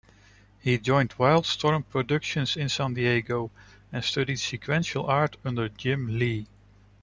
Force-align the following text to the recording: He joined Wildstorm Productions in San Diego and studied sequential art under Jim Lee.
He 0.57 0.79
joined 0.79 1.11
Wildstorm 1.19 1.87
Productions 1.87 2.57
in 2.57 2.69
San 2.69 2.95
Diego 2.95 3.51
and 3.93 4.03
studied 4.03 4.39
sequential 4.39 5.05
art 5.05 5.37
under 5.45 5.69
Jim 5.69 6.17
Lee. 6.17 6.47